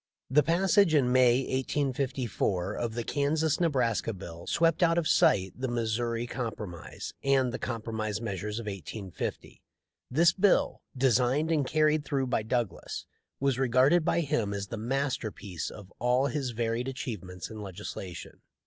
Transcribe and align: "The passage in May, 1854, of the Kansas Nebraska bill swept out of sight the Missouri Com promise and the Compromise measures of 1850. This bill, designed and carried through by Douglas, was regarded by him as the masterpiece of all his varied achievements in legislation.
"The 0.31 0.41
passage 0.41 0.95
in 0.95 1.11
May, 1.11 1.41
1854, 1.41 2.73
of 2.73 2.95
the 2.95 3.03
Kansas 3.03 3.59
Nebraska 3.59 4.13
bill 4.13 4.47
swept 4.47 4.81
out 4.81 4.97
of 4.97 5.07
sight 5.07 5.53
the 5.55 5.67
Missouri 5.67 6.25
Com 6.25 6.55
promise 6.55 7.13
and 7.23 7.51
the 7.53 7.59
Compromise 7.59 8.19
measures 8.19 8.57
of 8.57 8.65
1850. 8.65 9.61
This 10.09 10.33
bill, 10.33 10.81
designed 10.97 11.51
and 11.51 11.67
carried 11.67 12.03
through 12.03 12.25
by 12.25 12.41
Douglas, 12.41 13.05
was 13.39 13.59
regarded 13.59 14.03
by 14.03 14.21
him 14.21 14.55
as 14.55 14.69
the 14.69 14.75
masterpiece 14.77 15.69
of 15.69 15.93
all 15.99 16.25
his 16.25 16.49
varied 16.49 16.87
achievements 16.87 17.51
in 17.51 17.61
legislation. 17.61 18.41